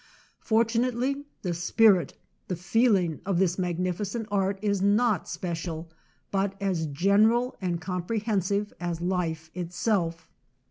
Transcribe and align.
For 0.39 0.65
tunately 0.65 1.25
the 1.43 1.53
spirit, 1.53 2.17
the 2.47 2.55
feeling, 2.55 3.21
of 3.23 3.37
this 3.37 3.59
magnificent 3.59 4.27
art 4.31 4.57
is 4.63 4.81
not 4.81 5.27
special, 5.29 5.91
but 6.31 6.59
as 6.59 6.87
gen 6.87 7.27
eral 7.27 7.53
and 7.61 7.79
comprehensive 7.79 8.73
as 8.79 8.99
life 8.99 9.51
itself. 9.53 10.27